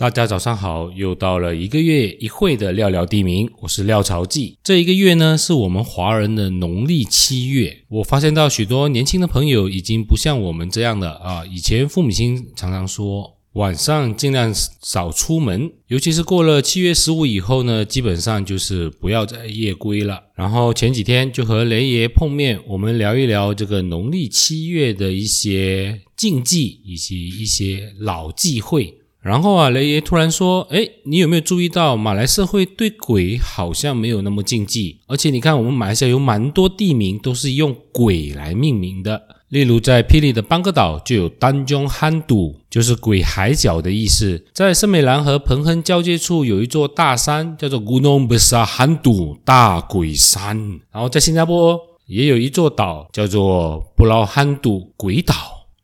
[0.00, 4.56] 大家早上好，又到了一个月一会的聊聊地名，我是廖朝记。
[4.64, 7.82] 这一个月呢，是我们华人的农历七月。
[7.90, 20.22] 我发现到许多年轻的朋友已经不像我们这样的啊，以前父母亲常常说晚上尽量少出门，尤其是过了七月十五以后呢，基本上就是不要再夜归了。
[20.34, 28.94] 然后前几天就和雷爷碰面，我们聊一聊这个农历七月的一些禁忌以及一些老忌讳。
[29.22, 35.00] 然后啊，雷爷突然说：“哎，你有没有注意到马来社会对鬼好像没有那么禁忌？
[35.06, 39.20] 而且你看，我们马来西亚有蛮多地名都是用鬼来命名的。
[39.50, 44.42] 例如在霹雳的邦哥岛就有丹中憨堵，就是鬼海角的意思。
[44.54, 50.80] 在圣美兰和彭亨交界处有一座大山，叫做 Gunung Besar Hantu 大鬼山。
[50.90, 55.34] 然后在新加坡也有一座岛，叫做布劳憨堵鬼岛。”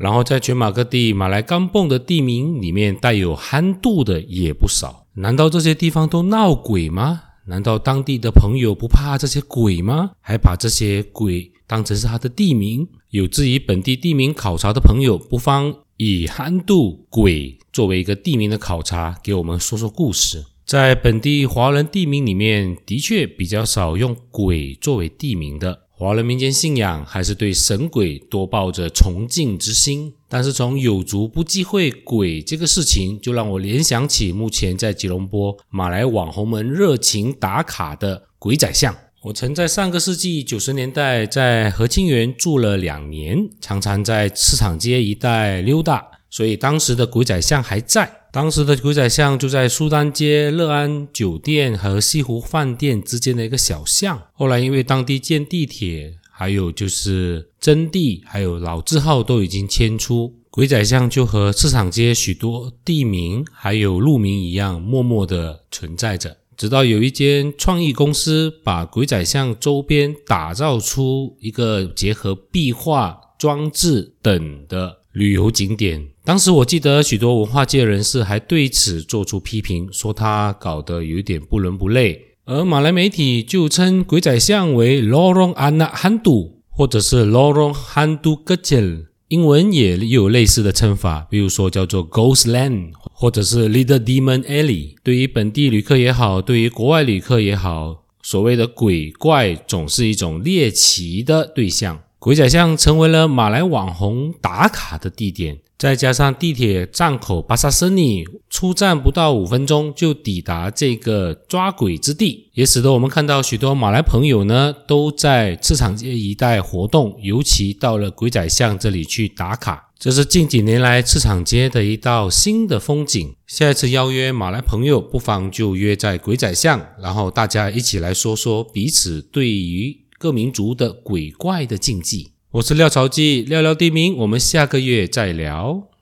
[0.00, 7.20] 然后在全马各地马来甘蹦的地名里面带有憨度的也不少，难道这些地方都闹鬼吗？
[7.44, 10.12] 难道当地的朋友不怕这些鬼吗？
[10.22, 12.88] 还把这些鬼当成是他的地名？
[13.10, 20.46] 有质疑本地地名考察的朋友，不妨以憨度鬼作为一个地名的考察，给我们说说故事。
[20.64, 25.82] 在本地华人地名里面，的确比较少用鬼作为地名的。
[26.00, 38.96] 华人民间信仰还是对神鬼多抱着崇敬之心，但是从有足不忌讳鬼这个事情，就让我联想起目前在吉隆坡马来网红们热情打卡的鬼仔巷。
[39.24, 48.19] 我曾在上个世纪九十年代在和清园住了两年，常常在市场街一带溜达，所以当时的鬼仔巷还在。
[48.32, 54.22] 当时的鬼仔巷就在苏丹街乐安酒店和西湖饭店之间的一个小巷。
[54.34, 66.36] 后来因为当地建地铁，还有就是征地，还有老字号都已经迁出，鬼仔巷就和市场街许多地名还有路名一样，默默的存在着。
[66.56, 74.99] 直到有一间创意公司把鬼仔巷周边打造出一个结合壁画、装置等的。
[75.12, 82.26] 旅游景点，当时我记得许多文化界人士还对此做出批评，说他搞得有点不伦不类。
[82.44, 94.94] 而马来媒体就称鬼仔巷为 Lorong Anak Handu，或者是 Lorong Hantu Kecil，英文也有类似的称法，比如说叫做 Ghost Land，或者是 Little Demon Alley。
[95.02, 102.00] 对于本地旅客也好，对于国外旅客也好，所谓的鬼怪总是一种猎奇的对象。
[102.20, 123.34] 鬼仔巷成为了马来网红打卡的地点，再加上地铁站口巴萨森尼出站不到五分钟就抵达这个抓鬼之地，也使得我们看到许多马来朋友呢都在市场街一带活动，尤其到了鬼仔巷这里去打卡，这是近几年来市场街的一道新的风景。
[123.46, 129.96] 下一次邀约马来朋友，不妨就约在鬼仔巷，然后大家一起来说说彼此对于。
[130.20, 132.32] 各民族的鬼怪的禁忌。
[132.50, 135.88] 我是廖朝记，廖廖地名，我们下个月再聊。